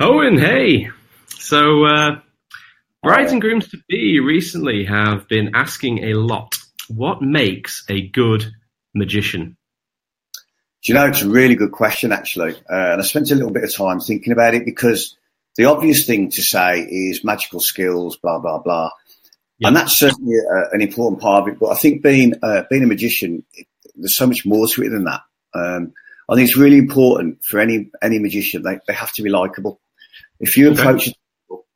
[0.00, 0.90] Owen, hey.
[1.26, 2.20] So, uh,
[3.02, 6.54] brides and grooms to be recently have been asking a lot.
[6.86, 8.46] What makes a good
[8.94, 9.56] magician?
[10.84, 12.54] Do you know, it's a really good question, actually.
[12.70, 15.16] Uh, and I spent a little bit of time thinking about it because
[15.56, 18.90] the obvious thing to say is magical skills, blah, blah, blah.
[19.58, 19.68] Yeah.
[19.68, 21.58] And that's certainly a, an important part of it.
[21.58, 23.42] But I think being, uh, being a magician,
[23.96, 25.22] there's so much more to it than that.
[25.54, 25.92] Um,
[26.28, 28.62] I think it's really important for any, any magician.
[28.62, 29.80] They, they have to be likable.
[30.40, 30.80] If you okay.
[30.80, 31.08] approach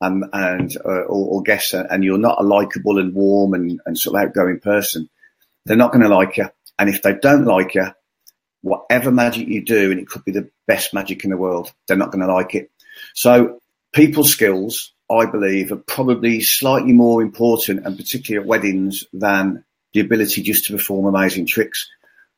[0.00, 3.98] and, and uh, or, or guests and you're not a likable and warm and, and
[3.98, 5.08] sort of outgoing person,
[5.64, 6.48] they're not going to like you.
[6.78, 7.86] And if they don't like you,
[8.62, 11.96] whatever magic you do, and it could be the best magic in the world, they're
[11.96, 12.70] not going to like it.
[13.14, 13.60] So
[13.92, 20.00] people skills, I believe, are probably slightly more important, and particularly at weddings, than the
[20.00, 21.88] ability just to perform amazing tricks.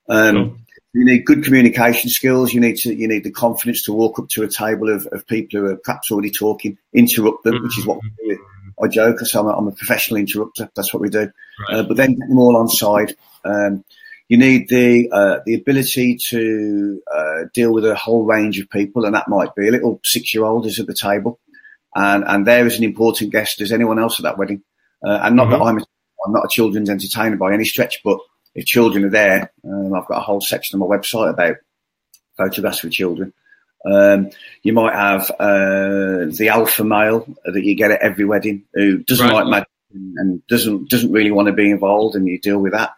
[0.09, 0.66] Um,
[0.97, 2.55] You need good communication skills.
[2.55, 5.27] You need to, you need the confidence to walk up to a table of, of
[5.27, 7.65] people who are perhaps already talking, interrupt them, mm-hmm.
[7.65, 8.43] which is what we do.
[8.83, 10.71] I joke, because I'm, I'm a, professional interrupter.
[10.75, 11.31] That's what we do.
[11.69, 11.81] Right.
[11.81, 13.15] Uh, but then get them all on side.
[13.45, 13.85] Um,
[14.29, 19.05] you need the uh, the ability to uh, deal with a whole range of people,
[19.05, 21.39] and that might be a little six year old is at the table,
[21.95, 24.63] and and there is an important guest as anyone else at that wedding.
[25.07, 25.59] Uh, and not mm-hmm.
[25.59, 25.85] that I'm a,
[26.27, 28.19] I'm not a children's entertainer by any stretch, but
[28.57, 31.57] if children are there, um, I've got a whole section on my website about
[32.39, 33.35] photographs with children.
[33.85, 34.31] Um,
[34.63, 39.29] you might have uh, the alpha male that you get at every wedding who doesn't
[39.29, 39.45] right.
[39.45, 42.95] like magic and doesn't doesn't really want to be involved, and you deal with that.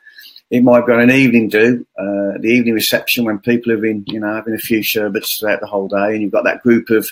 [0.48, 4.04] It might be on an evening do, uh, the evening reception when people have been,
[4.06, 6.88] you know, having a few sherbets throughout the whole day, and you've got that group
[6.88, 7.10] of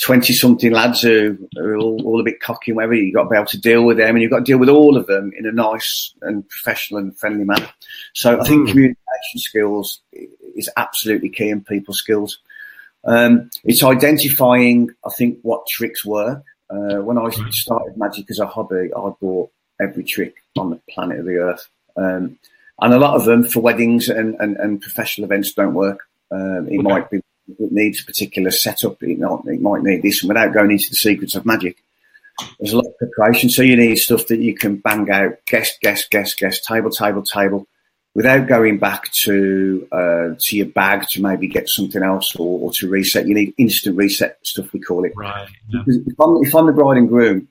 [0.00, 2.94] 20 something lads who are all, all, a bit cocky and whatever.
[2.94, 4.68] You've got to be able to deal with them and you've got to deal with
[4.68, 7.68] all of them in a nice and professional and friendly manner.
[8.12, 8.70] So I think mm.
[8.70, 12.40] communication skills is absolutely key in people skills.
[13.04, 16.42] Um, it's identifying, I think, what tricks work.
[16.70, 19.50] Uh, when I started magic as a hobby, I bought
[19.80, 21.68] every trick on the planet of the earth.
[21.96, 22.38] Um,
[22.80, 26.00] and a lot of them for weddings and, and, and professional events don't work.
[26.30, 26.88] Um, it okay.
[26.88, 29.02] might be it needs a particular setup.
[29.02, 31.76] It, not, it might need this, and without going into the secrets of magic,
[32.58, 33.50] there's a lot of preparation.
[33.50, 37.22] So you need stuff that you can bang out, guest, guest, guest, guest, table, table,
[37.22, 37.66] table,
[38.14, 42.72] without going back to uh, to your bag to maybe get something else or, or,
[42.72, 43.26] to reset.
[43.26, 44.72] You need instant reset stuff.
[44.72, 45.12] We call it.
[45.14, 45.48] Right.
[45.68, 45.82] Yeah.
[45.86, 47.48] If, I'm, if I'm the bride and groom,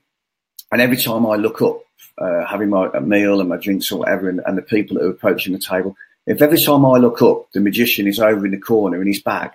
[0.72, 1.82] and every time I look up,
[2.18, 5.12] uh, having my meal and my drinks or whatever, and, and the people that are
[5.12, 8.60] approaching the table, if every time I look up, the magician is over in the
[8.60, 9.52] corner in his bag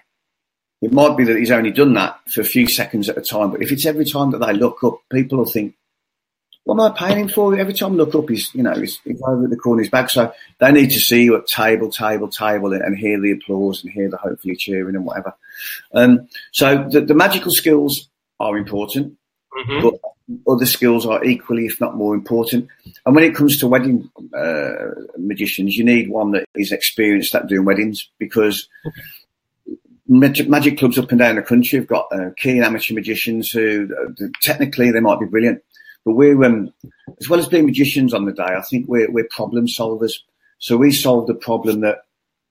[0.81, 3.51] it might be that he's only done that for a few seconds at a time,
[3.51, 5.75] but if it's every time that they look up, people will think,
[6.69, 7.59] what am I paying him for?
[7.59, 9.91] Every time I look up, he's, you know, he's, he's over at the corner, he's
[9.91, 10.11] back.
[10.11, 13.83] So they need to see you at table, table, table and, and hear the applause
[13.83, 15.35] and hear the hopefully cheering and whatever.
[15.95, 19.17] Um, so the, the, magical skills are important,
[19.59, 19.83] mm-hmm.
[19.83, 19.95] but
[20.47, 22.69] other skills are equally, if not more important.
[23.07, 27.47] And when it comes to wedding uh, magicians, you need one that is experienced at
[27.47, 28.69] doing weddings because
[30.09, 33.89] magic, magic, clubs up and down the country have got uh, keen amateur magicians who
[33.95, 35.63] uh, technically they might be brilliant,
[36.05, 36.73] but we're um,
[37.21, 38.43] as well as being magicians on the day.
[38.43, 40.15] I think we're we're problem solvers.
[40.59, 41.99] So we solve the problem that,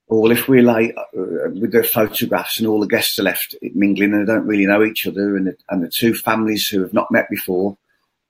[0.07, 4.13] well, if we're late uh, with the photographs and all the guests are left mingling
[4.13, 6.94] and they don't really know each other, and the, and the two families who have
[6.94, 7.78] not met before,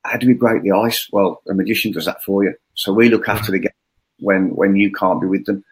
[0.04, 1.08] how do we break the ice?
[1.12, 2.56] Well, a magician does that for you.
[2.74, 3.78] So we look after the guests
[4.20, 5.64] when when you can't be with them.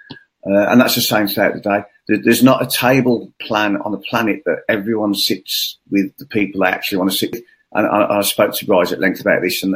[0.45, 1.83] Uh, and that's the same throughout the day.
[2.07, 6.69] There's not a table plan on the planet that everyone sits with the people they
[6.69, 7.43] actually want to sit with.
[7.73, 9.75] And I, I spoke to guys at length about this, and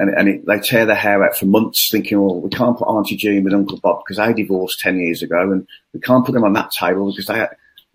[0.00, 2.88] and, and it, they tear their hair out for months, thinking, "Well, we can't put
[2.88, 6.32] Auntie Jean with Uncle Bob because they divorced ten years ago, and we can't put
[6.32, 7.46] them on that table because they."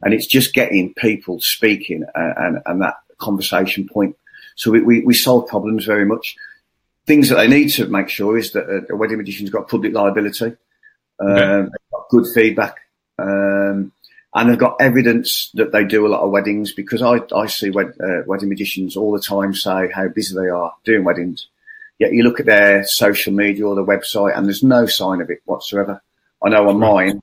[0.01, 4.15] And it's just getting people speaking and, and, and that conversation point.
[4.55, 6.35] So we, we, we solve problems very much.
[7.07, 9.93] Things that they need to make sure is that a, a wedding magician's got public
[9.93, 10.55] liability.
[11.19, 11.69] Okay.
[12.09, 12.77] Good feedback.
[13.17, 13.91] Um,
[14.35, 17.69] and they've got evidence that they do a lot of weddings because I, I see
[17.69, 21.47] wed, uh, wedding magicians all the time say how busy they are doing weddings.
[21.99, 25.29] Yet you look at their social media or their website and there's no sign of
[25.29, 26.01] it whatsoever.
[26.45, 27.21] I know on mine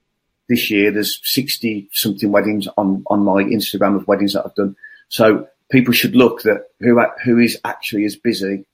[0.48, 4.74] this year there's 60 something weddings on, on my Instagram of weddings that I've done.
[5.10, 8.64] So people should look that who, who is actually as busy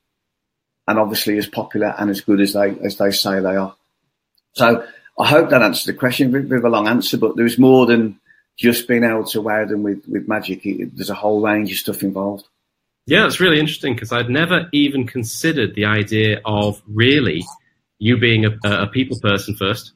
[0.87, 3.75] and obviously as popular and as good as they, as they say they are.
[4.52, 4.87] So
[5.19, 6.35] I hope that answers the question.
[6.35, 8.19] A bit of a long answer, but there's more than
[8.56, 10.65] just being able to wow them with, with magic.
[10.65, 12.47] It, there's a whole range of stuff involved.
[13.06, 17.44] Yeah, it's really interesting because I'd never even considered the idea of really
[17.99, 19.93] you being a, a people person first,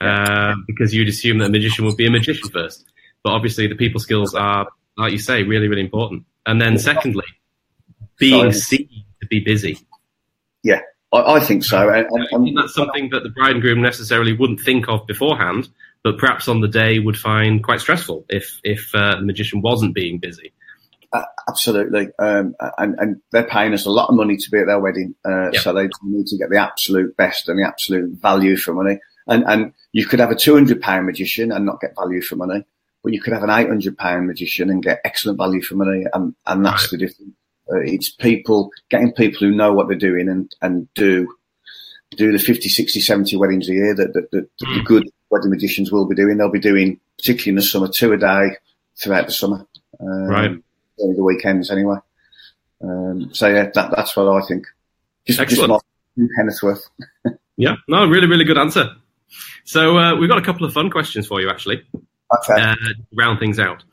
[0.00, 2.84] uh, because you'd assume that a magician would be a magician first.
[3.22, 6.24] But obviously, the people skills are like you say, really, really important.
[6.44, 7.24] And then secondly,
[8.18, 9.78] being seen to be busy.
[10.62, 10.80] Yeah,
[11.12, 11.88] I, I think so.
[11.88, 15.68] And, and, that's something that the bride and groom necessarily wouldn't think of beforehand,
[16.02, 19.94] but perhaps on the day would find quite stressful if if uh, the magician wasn't
[19.94, 20.52] being busy.
[21.12, 24.66] Uh, absolutely, um, and, and they're paying us a lot of money to be at
[24.66, 28.56] their wedding, uh, so they need to get the absolute best and the absolute value
[28.56, 28.98] for money.
[29.28, 32.36] And and you could have a two hundred pound magician and not get value for
[32.36, 32.64] money,
[33.02, 36.04] but you could have an eight hundred pound magician and get excellent value for money,
[36.12, 36.90] and and that's right.
[36.90, 37.32] the difference.
[37.70, 41.34] Uh, it's people getting people who know what they're doing and and do
[42.12, 45.90] do the 50, 60, 70 weddings a year that, that, that the good wedding magicians
[45.90, 46.36] will be doing.
[46.36, 48.50] They'll be doing, particularly in the summer, two a day
[48.96, 49.66] throughout the summer.
[49.98, 50.56] Um, right
[50.98, 51.96] the weekends anyway.
[52.82, 54.66] Um, so yeah, that, that's what I think.
[55.26, 55.82] Just, Excellent.
[56.18, 57.38] just Kennethworth.
[57.56, 58.94] yeah, no, really, really good answer.
[59.64, 61.82] So uh, we've got a couple of fun questions for you, actually.
[61.94, 62.60] Okay.
[62.60, 62.74] Uh,
[63.14, 63.84] round things out.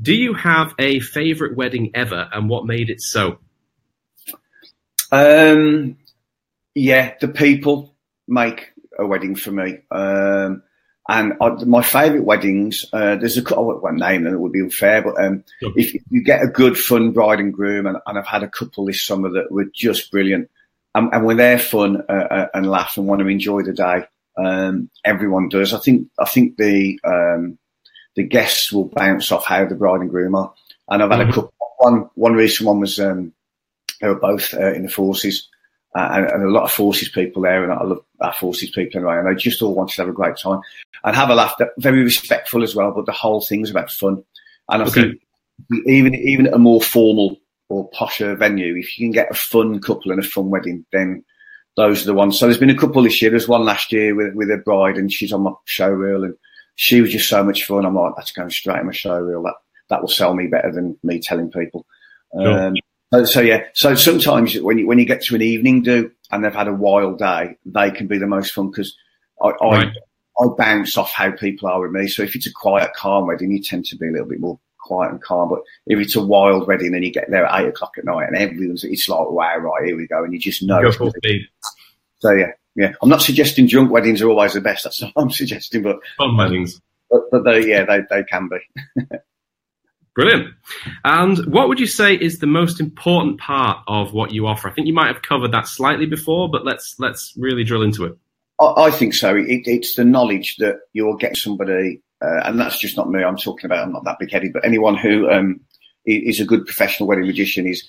[0.00, 3.38] Do you have a favourite wedding ever, and what made it so?
[5.10, 5.96] Um,
[6.74, 7.94] yeah, the people
[8.28, 9.78] make a wedding for me.
[9.90, 10.62] Um,
[11.08, 14.60] and I, my favourite weddings, uh, there's a I won't name them; it would be
[14.60, 15.02] unfair.
[15.02, 15.72] But um, sure.
[15.76, 18.84] if you get a good, fun bride and groom, and, and, I've had a couple
[18.84, 20.50] this summer that were just brilliant,
[20.94, 24.04] and, and when they're fun uh, uh, and laugh and want to enjoy the day,
[24.36, 25.72] um, everyone does.
[25.72, 27.58] I think I think the um,
[28.16, 30.52] the guests will bounce off how the bride and groom are.
[30.88, 31.30] And I've had mm-hmm.
[31.30, 31.52] a couple.
[31.78, 33.34] One one recent one was um,
[34.00, 35.46] they were both uh, in the forces,
[35.94, 39.00] uh, and, and, a lot of forces people there, and I love our forces people
[39.00, 40.60] anyway, and they just all wanted to have a great time
[41.04, 41.60] and have a laugh.
[41.76, 44.24] Very respectful as well, but the whole thing's about fun.
[44.70, 45.02] And I okay.
[45.02, 45.22] think
[45.86, 47.36] even even a more formal
[47.68, 51.24] or posher venue, if you can get a fun couple and a fun wedding, then
[51.76, 52.38] those are the ones.
[52.38, 53.30] So there's been a couple this year.
[53.30, 56.34] There's one last year with with a bride, and she's on my show reel, and
[56.76, 57.84] she was just so much fun.
[57.84, 59.42] I'm like, that's going straight in my show reel.
[59.42, 59.54] That
[59.88, 61.86] that will sell me better than me telling people.
[62.32, 62.66] Sure.
[62.66, 62.76] Um,
[63.12, 66.44] so, so, yeah, so sometimes when you when you get to an evening do and
[66.44, 68.96] they've had a wild day, they can be the most fun because
[69.42, 69.88] I, right.
[69.88, 72.08] I I bounce off how people are with me.
[72.08, 74.58] So if it's a quiet, calm wedding, you tend to be a little bit more
[74.78, 75.48] quiet and calm.
[75.48, 78.28] But if it's a wild wedding and you get there at eight o'clock at night
[78.28, 80.24] and everyone's, it's like, wow, right, here we go.
[80.24, 80.82] And you just know.
[80.82, 81.48] Go full speed.
[82.18, 82.92] So yeah, yeah.
[83.02, 84.84] I'm not suggesting drunk weddings are always the best.
[84.84, 86.80] That's what I'm suggesting, but fun weddings.
[87.10, 89.06] But, but they, yeah, they, they can be.
[90.14, 90.54] Brilliant.
[91.04, 94.68] And what would you say is the most important part of what you offer?
[94.68, 98.04] I think you might have covered that slightly before, but let's let's really drill into
[98.06, 98.16] it.
[98.58, 99.36] I, I think so.
[99.36, 103.22] It, it's the knowledge that you're getting somebody, uh, and that's just not me.
[103.22, 103.84] I'm talking about.
[103.84, 105.60] I'm not that big headed, but anyone who um,
[106.06, 107.86] is a good professional wedding magician is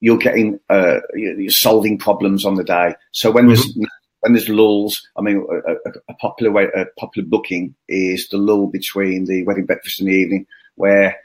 [0.00, 2.94] you're getting uh, you're solving problems on the day.
[3.12, 3.54] So when mm-hmm.
[3.54, 3.88] there's
[4.28, 8.36] when there's lulls, I mean, a, a, a popular way, a popular booking is the
[8.36, 11.16] lull between the wedding breakfast and the evening, where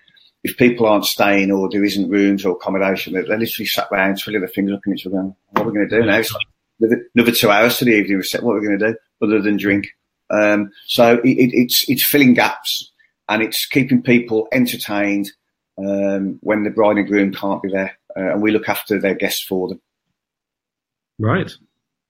[0.45, 4.19] if people aren't staying or there isn't rooms or accommodation, they're, they're literally sat around
[4.19, 6.17] twiddling their fingers looking at each other going, what are we going to do now?
[6.17, 8.41] It's like another two hours to the evening reset.
[8.41, 9.87] What are we going to do other than drink?
[10.29, 12.89] Um, so it, it, it's, it's filling gaps
[13.27, 15.29] and it's keeping people entertained
[15.77, 17.97] um, when the bride and groom can't be there.
[18.15, 19.81] Uh, and we look after their guests for them.
[21.19, 21.51] Right.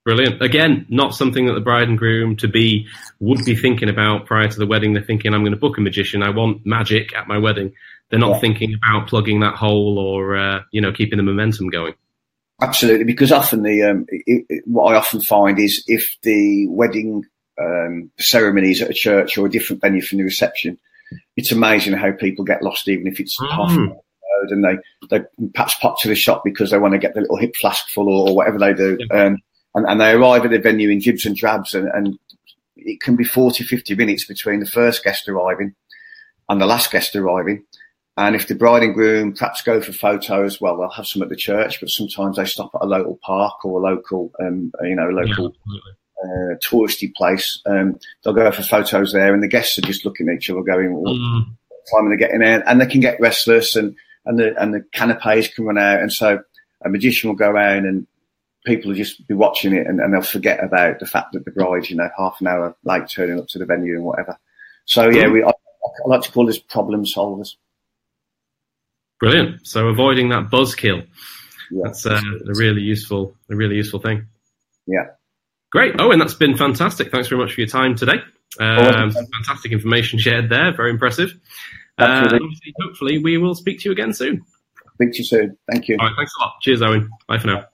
[0.04, 0.42] Brilliant.
[0.42, 2.86] Again, not something that the bride and groom to be
[3.20, 4.92] would be thinking about prior to the wedding.
[4.92, 6.22] They're thinking, I'm going to book a magician.
[6.22, 7.72] I want magic at my wedding.
[8.10, 8.40] They're not yeah.
[8.40, 11.94] thinking about plugging that hole or uh, you know keeping the momentum going.
[12.60, 17.24] Absolutely, because often the um, it, it, what I often find is if the wedding
[17.58, 20.78] um, ceremonies at a church or a different venue from the reception,
[21.36, 23.50] it's amazing how people get lost, even if it's mm.
[23.50, 24.00] half an hour
[24.40, 24.78] road, and they
[25.10, 27.88] they perhaps pop to the shop because they want to get the little hip flask
[27.88, 29.24] full or, or whatever they do, yeah.
[29.24, 29.38] um,
[29.74, 32.18] and, and, they arrive at the venue in jibs and drabs, and, and
[32.76, 35.74] it can be 40, 50 minutes between the first guest arriving
[36.48, 37.64] and the last guest arriving.
[38.16, 41.30] And if the bride and groom perhaps go for photos, well, they'll have some at
[41.30, 44.94] the church, but sometimes they stop at a local park or a local, um, you
[44.94, 45.80] know, local yeah,
[46.24, 47.60] uh, touristy place.
[47.66, 50.62] Um, they'll go for photos there, and the guests are just looking at each other,
[50.62, 51.46] going, well, mm.
[51.68, 54.72] "What time are they getting there?" And they can get restless, and and the and
[54.72, 56.40] the canapes can run out, and so
[56.84, 58.06] a magician will go around, and
[58.64, 61.50] people will just be watching it, and, and they'll forget about the fact that the
[61.50, 64.38] bride, you know, half an hour late turning up to the venue and whatever.
[64.86, 65.32] So yeah, mm.
[65.32, 67.54] we I, I like to call this problem solvers.
[69.20, 69.66] Brilliant.
[69.66, 71.06] So avoiding that buzzkill.
[71.70, 74.26] Yeah, that's uh, a really useful, a really useful thing.
[74.86, 75.06] Yeah.
[75.70, 75.94] Great.
[75.98, 77.10] Oh, and that's been fantastic.
[77.10, 78.18] Thanks very much for your time today.
[78.60, 80.72] Um, fantastic information shared there.
[80.76, 81.34] Very impressive.
[81.98, 82.38] Uh,
[82.80, 84.44] hopefully, we will speak to you again soon.
[84.94, 85.56] Speak to you soon.
[85.70, 85.96] Thank you.
[85.98, 86.14] All right.
[86.16, 86.54] Thanks a lot.
[86.60, 87.10] Cheers, Owen.
[87.26, 87.64] Bye for now.